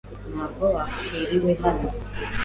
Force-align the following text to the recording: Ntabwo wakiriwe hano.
Ntabwo 0.33 0.65
wakiriwe 0.75 1.51
hano. 1.63 1.87